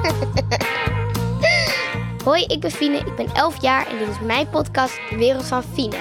[2.24, 5.44] Hoi, ik ben Fine, ik ben 11 jaar en dit is mijn podcast De Wereld
[5.44, 5.96] van Fine.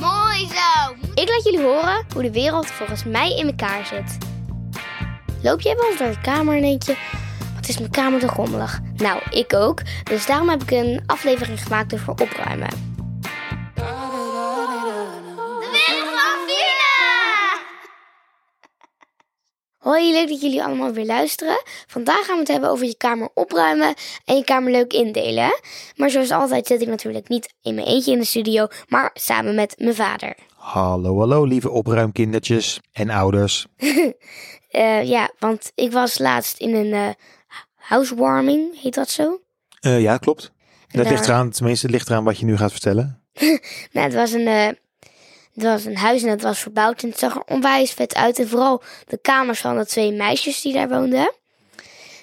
[0.00, 0.94] Mooi zo.
[1.14, 4.18] Ik laat jullie horen hoe de wereld volgens mij in elkaar zit.
[5.42, 6.96] Loop jij wel eens door de kamer en denk je,
[7.54, 8.80] wat is mijn kamer toch rommelig?
[8.96, 12.91] Nou, ik ook, dus daarom heb ik een aflevering gemaakt over opruimen.
[19.92, 21.62] Hoi, leuk dat jullie allemaal weer luisteren.
[21.86, 25.60] Vandaag gaan we het hebben over je kamer opruimen en je kamer leuk indelen.
[25.96, 29.54] Maar zoals altijd zit ik natuurlijk niet in mijn eentje in de studio, maar samen
[29.54, 30.36] met mijn vader.
[30.56, 33.66] Hallo, hallo, lieve opruimkindertjes en ouders.
[34.70, 37.08] Eh, ja, want ik was laatst in een eh,
[37.74, 39.40] housewarming, heet dat zo?
[39.80, 40.52] Eh, ja, klopt.
[40.88, 43.22] Dat daar- ligt eraan, tenminste, het ligt eraan wat je nu gaat vertellen.
[43.92, 44.78] Nou, het was een,
[45.54, 48.38] het was een huis en het was verbouwd en het zag er onwijs vet uit.
[48.38, 51.32] En vooral de kamers van de twee meisjes die daar woonden.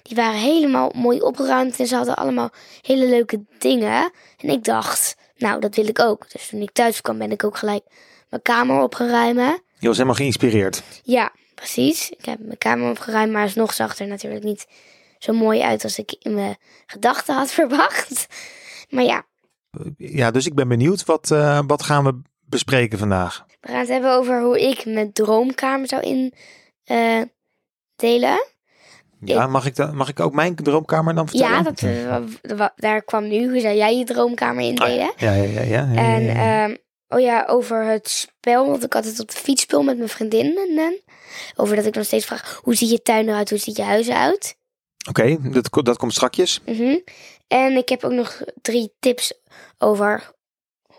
[0.01, 2.49] Die waren helemaal mooi opgeruimd en ze hadden allemaal
[2.81, 4.11] hele leuke dingen.
[4.37, 6.31] En ik dacht, nou, dat wil ik ook.
[6.31, 7.83] Dus toen ik thuis kwam ben ik ook gelijk
[8.29, 9.61] mijn kamer opgeruimen.
[9.79, 10.83] Je was helemaal geïnspireerd.
[11.03, 12.09] Ja, precies.
[12.09, 14.67] Ik heb mijn kamer opgeruimd, maar alsnog zag er natuurlijk niet
[15.19, 18.27] zo mooi uit als ik in mijn gedachten had verwacht.
[18.89, 19.25] Maar ja,
[19.97, 23.45] Ja, dus ik ben benieuwd, wat, eh, wat gaan we bespreken vandaag?
[23.61, 26.01] We gaan het hebben over hoe ik mijn droomkamer zou
[26.83, 28.47] indelen.
[29.21, 31.55] Ja, mag ik, dan, mag ik ook mijn droomkamer dan vertellen?
[31.55, 33.49] ja, dat, eh, daar kwam nu.
[33.49, 35.11] Hoe zou jij je droomkamer indelen?
[35.11, 36.75] Ah, ja, ja, ja, ja, ja, En ehm,
[37.07, 38.65] oh ja, over het spel.
[38.67, 41.01] Want ik altijd op de fiets speel met mijn vriendinnen.
[41.55, 43.49] Over dat ik nog steeds vraag, hoe ziet je tuin eruit?
[43.49, 44.57] Hoe ziet je huis eruit?
[45.09, 46.61] Oké, dat, dat komt strakjes.
[46.65, 46.97] Mhm.
[47.47, 49.33] En ik heb ook nog drie tips
[49.77, 50.31] over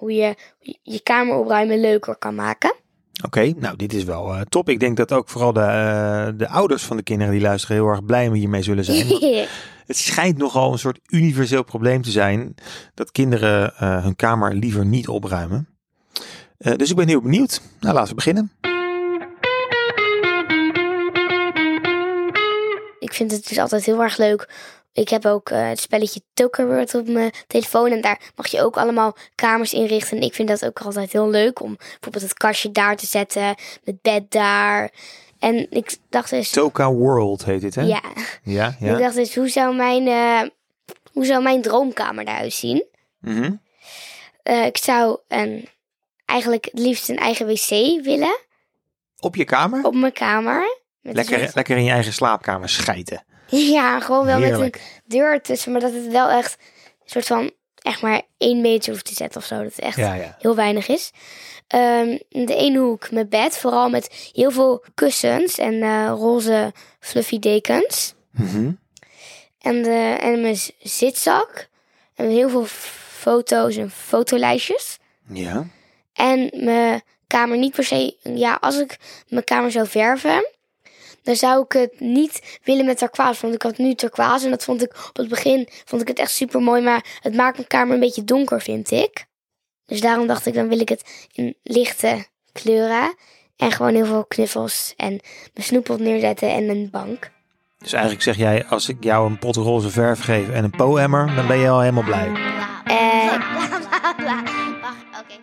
[0.00, 0.34] hoe je
[0.82, 2.74] je kamer opruimen leuker kan maken.
[3.24, 4.68] Oké, nou dit is wel eh, top.
[4.68, 7.86] Ik denk dat ook vooral de, eh, de ouders van de kinderen die luisteren heel
[7.86, 9.06] erg blij hiermee zullen zijn.
[9.86, 12.54] Het schijnt nogal een soort universeel probleem te zijn
[12.94, 15.68] dat kinderen eh, hun kamer liever niet opruimen.
[16.58, 17.60] Dus ik ben heel benieuwd.
[17.80, 18.52] Nou, laten we beginnen.
[22.98, 24.48] Ik vind het dus altijd heel erg leuk.
[24.92, 27.90] Ik heb ook eh, het spelletje Tokerword op mijn telefoon.
[27.90, 30.16] En daar mag je ook allemaal kamers inrichten.
[30.16, 33.54] En ik vind dat ook altijd heel leuk om bijvoorbeeld het kastje daar te zetten.
[33.84, 34.90] Het bed daar.
[35.38, 36.50] En ik dacht dus...
[36.50, 37.82] Toka World heet dit, hè?
[37.82, 38.02] Ja,
[38.42, 38.96] Ja, ik ja.
[38.98, 40.48] dacht dus, hoe zou mijn, eh,
[41.12, 42.84] hoe zou mijn droomkamer eruit zien?
[43.20, 43.52] Mhm.
[44.42, 45.68] Eh, ik zou een,
[46.26, 47.68] eigenlijk het liefst een eigen wc
[48.04, 48.38] willen
[49.18, 49.84] Op je kamer?
[49.84, 50.78] op mijn kamer.
[51.02, 53.24] Lekker, soort- lekker in je eigen slaapkamer schijten.
[53.76, 54.74] Ja, gewoon wel met een
[55.04, 56.56] deur tussen, maar dat het wel echt
[57.02, 57.50] een soort van
[57.82, 59.56] echt maar één meter hoeft te zetten of zo.
[59.56, 60.36] Dat het echt Ja, ja.
[60.38, 61.10] heel weinig is.
[61.66, 67.38] Ehm, de ene hoek mijn bed, vooral met heel veel kussens en eh, roze fluffy
[67.38, 68.14] dekens.
[68.30, 68.72] Mhm.
[69.60, 71.68] En, de, en mijn zitzak.
[72.14, 74.98] En heel veel foto's en fotolijstjes.
[75.28, 75.66] Ja.
[76.12, 78.16] En mijn kamer niet per se.
[78.22, 78.96] Ja, als ik
[79.28, 80.50] mijn kamer zou verven,
[81.22, 83.40] dan zou ik het niet willen met turquoise.
[83.40, 86.18] Want ik had nu turquoise en dat vond ik op het begin vond ik het
[86.18, 86.82] echt super mooi.
[86.82, 89.26] Maar het maakt mijn kamer een beetje donker, vind ik.
[89.86, 93.14] Dus daarom dacht ik, dan wil ik het in lichte kleuren.
[93.56, 95.08] En gewoon heel veel knuffels en
[95.54, 97.30] mijn snoepot neerzetten en een bank.
[97.78, 101.34] Dus eigenlijk zeg jij, als ik jou een pot roze verf geef en een po-emmer,
[101.34, 102.26] dan ben je al helemaal blij.
[102.84, 103.32] Eh,
[103.68, 104.42] Bla bla bla.
[104.80, 105.34] Wacht, oké.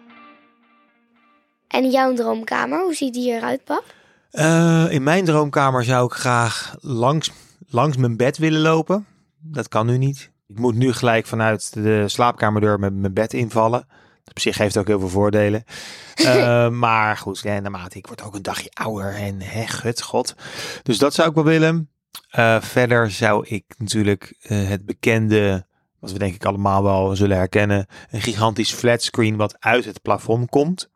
[1.68, 3.84] en jouw droomkamer, hoe ziet die eruit, pap?
[4.32, 7.32] Eh, in mijn droomkamer zou ik graag langs,
[7.68, 9.06] langs mijn bed willen lopen.
[9.38, 10.32] Dat kan nu niet.
[10.48, 13.88] Ik moet nu gelijk vanuit de slaapkamerdeur met mijn bed invallen.
[14.26, 15.64] Op zich heeft ook heel veel voordelen.
[16.18, 20.36] Eh, maar goed, ja, naarmate ik word ook een dagje ouder en hè, gut, god.
[20.84, 21.90] Dus dat zou ik wel willen.
[22.30, 25.68] Eh, verder zou ik natuurlijk het bekende,
[26.00, 30.50] wat we denk ik allemaal wel zullen herkennen, een gigantisch flatscreen wat uit het plafond
[30.50, 30.90] komt.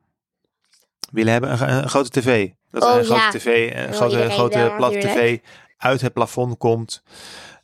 [1.12, 2.50] Willen hebben een, een grote tv.
[2.72, 3.30] Dat Oh, een grote ja.
[3.30, 5.40] tv, een grote, grote wel, platte tv
[5.78, 7.04] uit het plafond komt.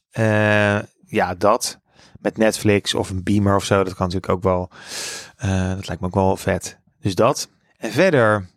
[0.10, 1.80] Eh, ja, dat.
[2.20, 3.84] Met Netflix of een beamer of zo.
[3.84, 4.70] Dat kan natuurlijk ook wel.
[5.38, 6.80] eh, dat lijkt me ook wel vet.
[7.00, 7.50] Dus dat.
[7.78, 8.50] En verder.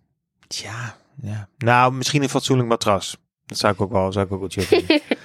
[0.47, 1.49] Tja, ja.
[1.59, 3.17] Nou, misschien een fatsoenlijk matras.
[3.47, 5.01] Dat zou ik ook wel, zou ik ook wel chill vinden.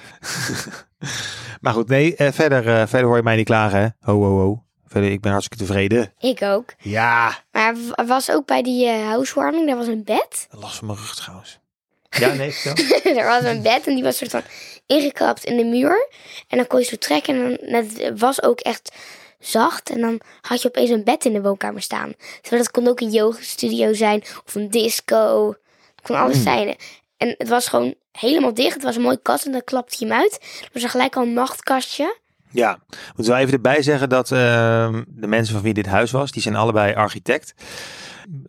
[1.60, 2.16] maar goed, nee.
[2.16, 3.88] eh, verder, eh, verder hoor je mij niet klagen, hè.
[4.00, 4.64] Ho, ho, ho.
[4.86, 6.12] Verder, ik ben hartstikke tevreden.
[6.18, 6.74] Ik ook.
[6.78, 7.38] Ja.
[7.52, 10.46] Maar er was ook bij die eh, housewarming, daar was een bed.
[10.50, 11.58] Last van mijn rug trouwens.
[12.10, 13.12] Ja, nee, vertel.
[13.18, 14.42] er was een bed en die was soort van
[14.86, 16.08] ingeklapt in de muur.
[16.48, 18.92] En dan kon je zo trekken en dan, het was ook echt
[19.38, 19.90] zacht.
[19.90, 22.12] En dan had je opeens een bed in de woonkamer staan.
[22.40, 25.48] Terwijl dat kon ook een yogastudio zijn of een disco.
[25.96, 26.42] Het kon alles Mm.
[26.42, 26.76] zijn.
[27.16, 28.74] En het was gewoon helemaal dicht.
[28.74, 30.38] Het was een mooie kast en dan klapte je hem uit.
[30.72, 32.16] Er was gelijk al een nachtkastje.
[32.50, 32.78] Ja,
[33.16, 36.42] moet wel even erbij zeggen dat ehm, de mensen van wie dit huis was, die
[36.42, 37.54] zijn allebei architect.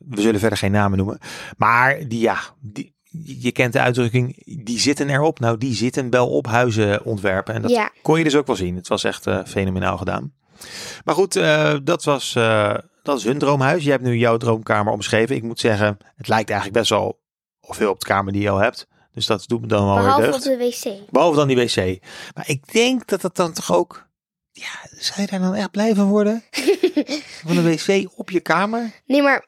[0.09, 1.19] We zullen verder geen namen noemen.
[1.57, 2.95] Maar die, ja, die,
[3.41, 5.39] je kent de uitdrukking, die zitten erop.
[5.39, 7.53] Nou, die zitten wel op huizen ontwerpen.
[7.53, 7.91] En dat Ja.
[8.01, 8.75] kon je dus ook wel zien.
[8.75, 10.33] Het was echt eh, fenomenaal gedaan.
[11.05, 13.83] Maar goed, eh, dat was eh, dat is hun droomhuis.
[13.83, 15.35] Je hebt nu jouw droomkamer omschreven.
[15.35, 17.19] Ik moet zeggen, het lijkt eigenlijk best wel
[17.61, 18.87] veel op de kamer die je al hebt.
[19.17, 20.43] Dus dat doet me dan wel Behalve deugd.
[20.43, 21.11] de wc.
[21.11, 21.99] Behalve dan die wc.
[22.35, 24.07] Maar ik denk dat dat dan toch ook...
[24.51, 26.43] Ja, zou je daar dan echt blij van worden?
[27.45, 28.91] van een wc op je kamer?
[29.05, 29.47] Nee, maar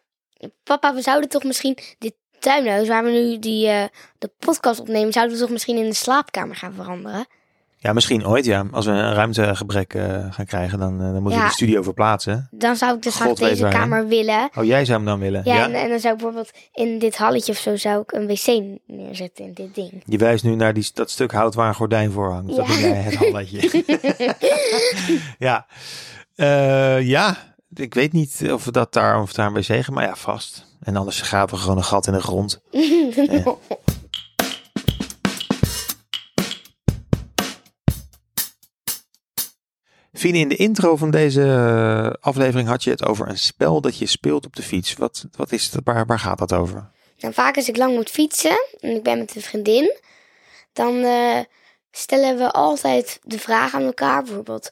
[0.63, 3.83] papa, we zouden toch misschien dit tuinhuis waar we nu die, eh,
[4.18, 7.27] de podcast opnemen, zouden we toch misschien in de slaapkamer gaan veranderen?
[7.81, 8.66] Ja, misschien ooit ja.
[8.72, 11.40] Als we een ruimtegebrek eh, gaan krijgen, dan, eh, dan moeten Ja.
[11.40, 12.48] we de studio verplaatsen.
[12.52, 14.50] Dan zou ik dus graag deze kamer willen.
[14.58, 15.42] Oh, jij zou hem dan willen?
[15.44, 18.28] Ja, En, en dan zou ik bijvoorbeeld in dit halletje of zo zou ik een
[18.28, 19.92] wc neerzetten in dit ding.
[20.06, 22.56] Je wijst nu naar die, dat stuk hout waar een gordijn voor hangt.
[22.56, 22.72] Dat Ja.
[22.74, 23.84] noem jij het halletje.
[25.48, 25.66] ja.
[26.36, 27.38] Eh, ja,
[27.75, 30.66] ik weet niet of we dat daar, of daar een wc gaan, maar ja, vast.
[30.84, 32.62] En anders graven we gewoon een gat in de grond.
[40.19, 43.98] Fine, in de intro van deze eh, aflevering had je het over een spel dat
[43.98, 44.94] je speelt op de fiets.
[44.94, 46.92] Wat, wat is het, waar, waar gaat dat over?
[47.18, 49.98] Nou, vaak als ik lang moet fietsen en ik ben met een vriendin,
[50.74, 51.39] dan eh,
[51.92, 54.24] stellen we altijd de vraag aan elkaar.
[54.24, 54.71] Bijvoorbeeld,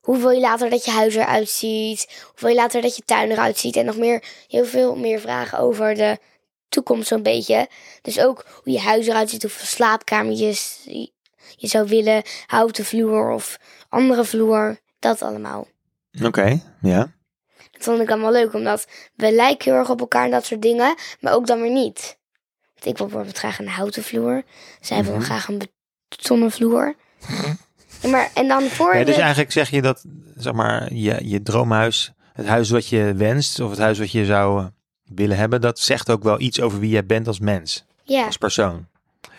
[0.00, 2.22] hoe wil je later dat je huis eruit ziet?
[2.22, 3.76] Hoe wil je later dat je tuin eruit ziet?
[3.76, 6.18] En nog meer, heel veel meer vragen over de
[6.68, 7.68] toekomst zo'n beetje.
[8.02, 10.78] Dus ook hoe je huis eruit ziet, hoeveel slaapkamertjes
[11.56, 13.58] je zou willen, houten vloer of
[13.92, 14.78] andere vloer.
[14.98, 15.66] Dat allemaal.
[16.22, 17.12] Oké, ja.
[17.72, 20.62] Dat vond ik allemaal leuk, omdat we lijken heel erg op elkaar en dat soort
[20.62, 22.18] dingen, maar ook dan weer niet.
[22.74, 24.42] Want ik wil bijvoorbeeld graag een houten vloer.
[24.80, 25.22] Zij wil Mhm.
[25.22, 25.62] graag een
[26.08, 26.94] betonnen vloer.
[28.00, 30.04] Ja, maar, en dan voor Ja, dus eigenlijk zeg je dat,
[30.36, 34.24] zeg maar, je, je droomhuis, het huis wat je wenst, of het huis wat je
[34.24, 34.66] zou eh,
[35.14, 38.36] willen hebben, dat zegt ook wel iets over wie jij bent als mens, ja, als
[38.36, 38.86] persoon.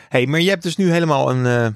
[0.09, 1.67] hey, maar je hebt dus nu helemaal een eh,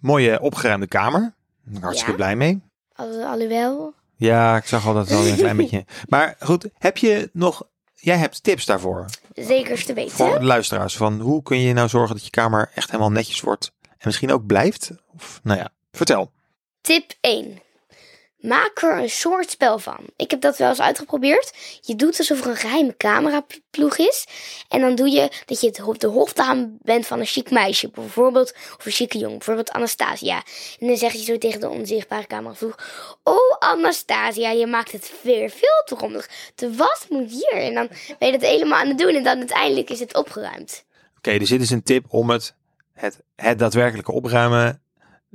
[0.00, 1.34] mooie opgeruimde kamer.
[1.80, 2.16] Hartstikke Ja.
[2.16, 2.62] blij mee.
[2.94, 3.94] al- alhoewel.
[4.16, 5.84] Ja, ik zag al dat wel een klein beetje.
[6.08, 7.62] Maar goed, heb je nog,
[7.94, 9.04] jij hebt tips daarvoor,
[9.34, 10.12] Zeker te weten.
[10.16, 13.40] voor de luisteraars, van hoe kun je nou zorgen dat je kamer echt helemaal netjes
[13.40, 14.90] wordt en misschien ook blijft?
[15.14, 16.32] Of, nou ja, vertel.
[16.80, 17.58] Tip 1.
[18.42, 19.98] Maak er een soort spel van.
[20.16, 21.52] Ik heb dat wel eens uitgeprobeerd.
[21.80, 24.26] Je doet alsof er een geheime cameraploeg is.
[24.68, 27.90] En dan doe je dat je het de hofdame bent van een chic meisje.
[27.90, 29.36] Bijvoorbeeld, of een chique jongen.
[29.36, 30.42] Bijvoorbeeld Anastasia.
[30.80, 32.76] En dan zeg je zo tegen de onzichtbare cameraploeg.
[33.22, 36.28] Oh Anastasia, je maakt het weer veel te rommelig.
[36.54, 37.62] De was moet hier.
[37.62, 37.88] En dan
[38.18, 39.14] ben je dat helemaal aan het doen.
[39.14, 40.84] En dan uiteindelijk is het opgeruimd.
[41.16, 42.54] Oké, dus dit is een tip om het,
[42.92, 44.82] het, het daadwerkelijke opruimen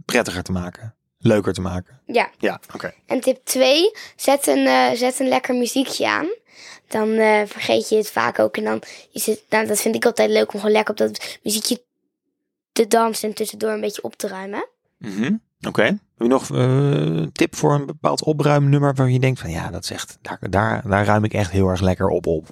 [0.05, 0.96] prettiger te maken.
[1.17, 2.01] Leuker te maken.
[2.05, 2.29] Ja.
[2.37, 2.93] Ja, oké.
[3.05, 6.27] En tip 2, zet een, eh, zet een lekker muziekje aan.
[6.87, 8.57] Dan eh, vergeet je het vaak ook.
[8.57, 8.81] En dan
[9.11, 11.83] is het, nou, dat vind ik altijd leuk om gewoon lekker op dat muziekje
[12.71, 14.67] te dansen en tussendoor een beetje op te ruimen.
[14.97, 15.35] Mhm,
[15.67, 15.83] Oké.
[15.83, 19.69] Heb je nog eh, een tip voor een bepaald opruimnummer waar je denkt van ja,
[19.69, 22.47] dat is echt, daar, daar, daar ruim ik echt heel erg lekker op op.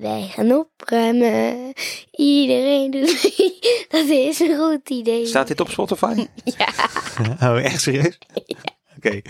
[0.00, 1.72] Wij gaan opruimen.
[2.10, 3.58] Iedereen doet mee.
[3.88, 5.26] Dat is een goed idee.
[5.26, 6.14] Staat dit op Spotify?
[6.58, 6.68] Ja.
[7.50, 8.18] oh, echt serieus?
[8.96, 9.20] Oké.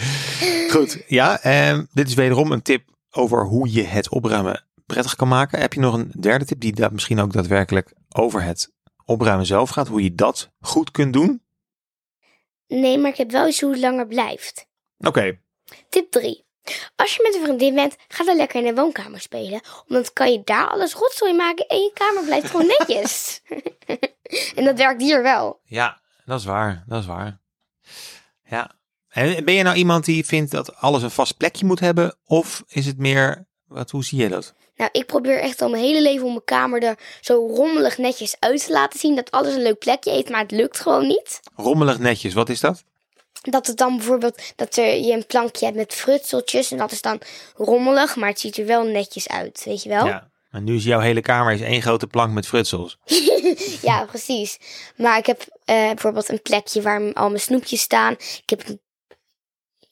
[0.70, 1.04] Goed.
[1.06, 5.60] Ja, ehm, dit is wederom een tip over hoe je het opruimen prettig kan maken.
[5.60, 8.72] Heb je nog een derde tip die dat misschien ook daadwerkelijk over het
[9.04, 9.88] opruimen zelf gaat?
[9.88, 11.42] Hoe je dat goed kunt doen?
[12.66, 14.66] Nee, maar ik heb wel iets hoe het langer blijft.
[14.98, 15.38] Oké.
[15.88, 16.44] Tip 3.
[16.96, 19.60] Als je met een vriendin bent, ga dan lekker in de woonkamer spelen.
[19.88, 23.40] Omdat kan je daar alles rotzooi maken en je kamer blijft gewoon netjes.
[24.56, 25.60] en dat werkt hier wel.
[25.64, 26.84] Ja, dat is waar.
[26.86, 27.40] Dat is waar.
[28.44, 28.78] Ja.
[29.08, 32.16] En ben je nou iemand die vindt dat alles een vast plekje moet hebben?
[32.24, 34.54] Of is het meer, wat, hoe zie je dat?
[34.76, 38.36] Nou, ik probeer echt al mijn hele leven om mijn kamer er zo rommelig netjes
[38.38, 39.16] uit te laten zien.
[39.16, 41.40] Dat alles een leuk plekje heeft, maar het lukt gewoon niet.
[41.56, 42.84] Rommelig netjes, wat is dat?
[43.40, 46.70] Dat het dan bijvoorbeeld, dat er, je een plankje hebt met frutseltjes.
[46.70, 47.20] En dat is dan
[47.56, 50.06] rommelig, maar het ziet er wel netjes uit, weet je wel?
[50.06, 50.28] Ja.
[50.50, 52.98] En nu is jouw hele kamer is één grote plank met frutsels.
[53.82, 54.58] Ja, precies.
[54.96, 58.12] Maar ik heb eh, bijvoorbeeld een plekje waar al mijn snoepjes staan.
[58.12, 58.80] Ik heb een...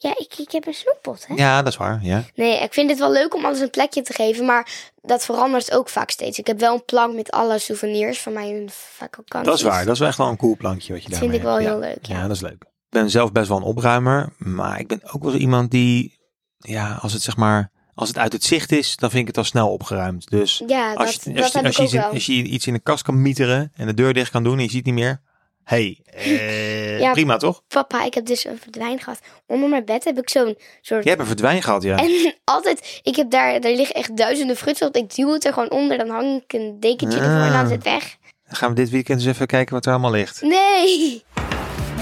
[0.00, 1.34] Ja, ik, ik heb een snoeppot, hè?
[1.34, 1.98] Ja, dat is waar.
[2.02, 2.24] Ja.
[2.34, 4.68] Nee, ik vind het wel leuk om alles een plekje te geven, maar
[5.02, 6.38] dat verandert ook vaak steeds.
[6.38, 9.44] Ik heb wel een plank met alle souvenirs van mijn vakanties.
[9.44, 9.84] Dat is waar.
[9.84, 11.70] Dat is wel echt wel een cool plankje wat je Dat daarmee vind ik wel
[11.70, 11.84] hebt.
[11.84, 12.16] heel leuk, ja.
[12.16, 12.64] Ja, dat is leuk.
[12.90, 16.18] Ik ben zelf best wel een opruimer, maar ik ben ook wel iemand die,
[16.58, 19.36] ja, als het zeg maar, als het uit het zicht is, dan vind ik het
[19.36, 20.30] al snel opgeruimd.
[20.30, 22.10] Dus Ja, als je, dat als, iets in, wel.
[22.10, 24.62] als je iets in de kast kan mieteren en de deur dicht kan doen en
[24.62, 25.20] je ziet niet meer,
[25.64, 27.12] hey, eh, Ja.
[27.12, 27.62] prima toch?
[27.68, 29.20] Papa, ik heb dus een verdwijn gehad.
[29.46, 31.02] Onder mijn bed heb ik zo'n soort...
[31.02, 31.96] Je hebt een verdwijn gehad, ja.
[31.96, 34.88] En altijd, ik heb daar, daar liggen echt duizenden frutsel.
[34.92, 37.70] Ik duw het er gewoon onder, dan hang ik een dekentje ervoor en dan is
[37.70, 38.16] het weg.
[38.46, 40.42] Dan gaan we dit weekend eens even kijken wat er allemaal ligt.
[40.42, 41.22] Nee!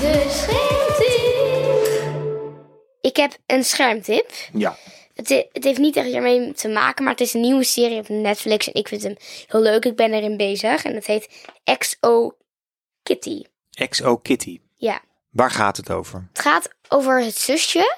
[0.00, 0.65] De.
[3.16, 4.30] Ik heb een schermtip.
[4.52, 4.76] Ja.
[5.14, 7.98] Het, he- het heeft niet echt ermee te maken, maar het is een nieuwe serie
[7.98, 8.66] op Netflix.
[8.66, 9.84] En ik vind hem heel leuk.
[9.84, 10.84] Ik ben erin bezig.
[10.84, 11.28] En het heet
[11.78, 12.36] XO
[13.02, 13.42] Kitty.
[13.88, 14.60] XO Kitty.
[14.74, 15.00] Ja.
[15.30, 16.28] Waar gaat het over?
[16.32, 17.96] Het gaat over het zusje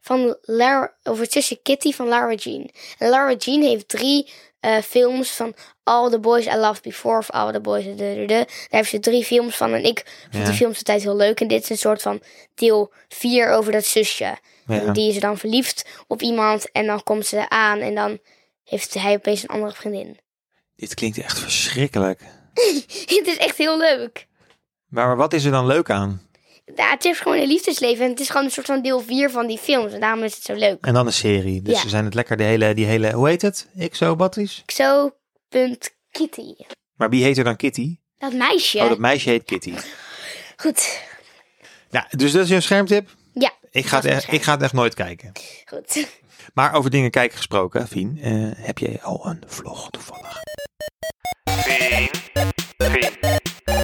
[0.00, 2.70] van Lara, over het zusje Kitty van Lara Jean.
[2.98, 4.30] En Lara Jean heeft drie
[4.60, 7.84] eh, films van All the Boys I Loved Before of All the Boys.
[7.84, 8.26] De, de, de.
[8.26, 9.72] Daar heeft ze drie films van.
[9.72, 10.44] En ik vond Ja.
[10.44, 11.40] die films altijd heel leuk.
[11.40, 12.22] En dit is een soort van
[12.54, 14.36] deel vier over dat zusje.
[14.66, 14.92] Ja.
[14.92, 18.18] Die is dan verliefd op iemand en dan komt ze aan en dan
[18.64, 20.18] heeft hij opeens een andere vriendin.
[20.76, 22.20] Dit klinkt echt verschrikkelijk.
[23.06, 24.26] het is echt heel leuk.
[24.88, 26.22] Maar wat is er dan leuk aan?
[26.76, 29.30] Ja, het is gewoon een liefdesleven en het is gewoon een soort van deel 4
[29.30, 29.92] van die films.
[29.92, 30.84] En daarom is het zo leuk.
[30.86, 31.62] En dan een serie.
[31.62, 31.80] Dus Ja.
[31.80, 33.68] ze zijn het lekker de hele, die hele, hoe heet het?
[33.90, 34.62] XO Batteries?
[34.66, 35.10] Zo,
[35.48, 36.54] punt Kitty.
[36.96, 37.96] Maar wie heet er dan Kitty?
[38.18, 38.78] Dat meisje.
[38.78, 39.74] Oh, dat meisje heet Kitty.
[40.56, 41.00] Goed,
[41.90, 43.08] Nou, dus dat is je schermtip?
[43.74, 45.32] Ik ga, het echt, ik ga het echt nooit kijken.
[45.64, 46.06] goed.
[46.54, 48.18] Maar over dingen kijken gesproken, Fien.
[48.22, 48.32] eh,
[48.66, 50.42] heb jij al een vlog toevallig?
[51.50, 52.52] Fien, Fien,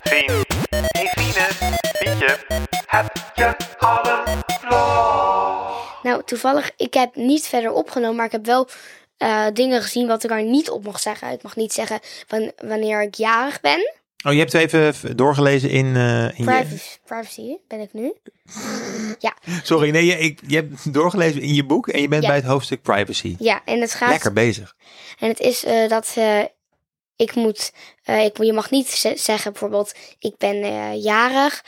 [0.03, 0.45] Fien.
[0.91, 1.49] Hey Fiene,
[1.97, 2.39] Fientje,
[2.87, 6.03] heb je al een vlog?
[6.03, 8.69] Nou, toevallig, ik heb niet verder opgenomen, maar ik heb wel
[9.17, 11.31] eh, dingen gezien wat ik er niet op mag zeggen.
[11.31, 13.93] Ik mag niet zeggen wan- wanneer ik jarig ben.
[14.23, 16.45] Oh, je hebt het even doorgelezen in, eh, in je...
[16.45, 18.13] Privacy, privacy ben ik nu.
[19.63, 22.29] Sorry, nee, je, ik, je hebt doorgelezen in je boek en je bent Ja.
[22.29, 23.37] bij het hoofdstip privacy.
[23.39, 24.75] Ja, en het gaat Lekker bezig.
[25.19, 26.41] En het is eh, dat eh,
[27.17, 27.73] ik moet,
[28.05, 31.65] ik, je mag niet ze- zeggen bijvoorbeeld, ik ben jarig.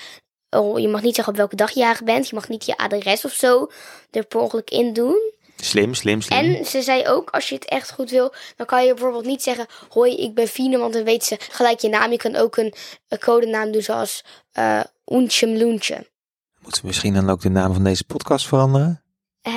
[0.50, 2.28] Oh, je mag niet zeggen op welke dag je jarig bent.
[2.28, 3.70] Je mag niet je adres of zo
[4.10, 5.32] er per ongeluk in doen.
[5.64, 6.38] Slim, slim, slim.
[6.38, 9.42] En ze zei ook, als je het echt goed wil, dan kan je bijvoorbeeld niet
[9.42, 12.10] zeggen, hoi, ik ben Fine, want dan weet ze gelijk je naam.
[12.10, 12.74] Je kan ook een,
[13.08, 16.10] een codenaam doen zoals eh Oentjem Loentje.
[16.58, 19.02] Moeten we misschien dan ook de naam van deze podcast veranderen?
[19.40, 19.52] Eh,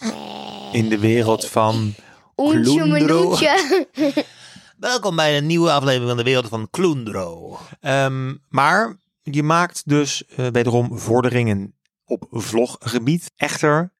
[0.00, 0.72] nee.
[0.72, 1.94] In de wereld van...
[2.36, 3.86] Loentje.
[4.78, 7.58] Welkom bij een nieuwe aflevering van de wereld van Kloendro.
[7.80, 13.32] Ehm, maar je maakt dus eh, wederom vorderingen op vloggebied.
[13.36, 13.96] Echter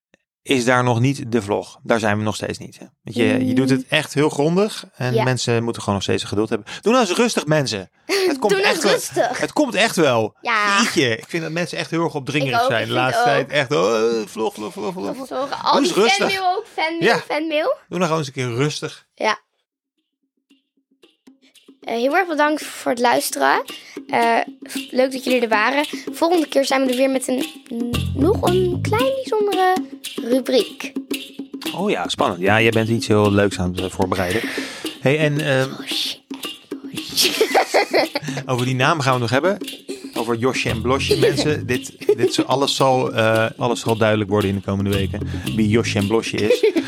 [0.48, 1.78] is daar nog niet de vlog.
[1.82, 2.78] Daar zijn we nog steeds niet.
[2.78, 2.84] Hè?
[3.02, 4.84] Want je, je doet het echt heel grondig.
[4.94, 5.22] En Ja.
[5.24, 6.66] mensen moeten gewoon nog steeds geduld hebben.
[6.80, 7.90] Doe nou eens rustig mensen.
[8.06, 9.38] Het komt Doe nou echt wel- rustig.
[9.40, 10.36] Het komt echt wel.
[10.40, 10.80] Ja.
[10.82, 12.86] Jeetje, ik vind dat mensen echt heel erg opdringerig zijn.
[12.86, 13.72] De laatste tijd echt.
[13.72, 15.62] Oh, vlog, vlog, vlog, vlog.
[15.62, 17.18] Al die fanmail ook, fanmail, Ja.
[17.18, 17.76] fanmail.
[17.88, 19.06] Doe nou gewoon eens een keer rustig.
[19.14, 19.38] Ja.
[21.88, 23.62] Eh, heel erg bedankt voor het luisteren.
[24.06, 24.38] Eh,
[24.90, 25.84] leuk dat jullie er waren.
[26.12, 27.46] Volgende keer zijn we er weer met een
[28.14, 29.76] nog een klein bijzondere
[30.14, 30.92] rubriek.
[31.74, 32.40] Oh ja, spannend.
[32.40, 34.42] Ja, jij bent iets heel leuks aan het eh, voorbereiden.
[35.00, 35.70] Hey, en ehm,
[38.52, 39.58] over die naam gaan we nog hebben.
[40.14, 41.18] Over Josje en Blosje.
[41.26, 43.12] Mensen, dit, dit alles, zal,
[43.56, 45.28] alles zal duidelijk worden in de komende weken.
[45.56, 46.64] Wie Josje en Blosje is.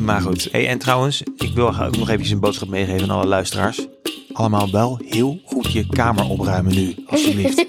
[0.00, 0.48] Maar goed.
[0.50, 3.86] Hey, en trouwens, ik wil ook nog eventjes een boodschap meegeven aan alle luisteraars.
[4.40, 7.66] Allemaal wel heel goed je kamer opruimen nu, alsjeblieft.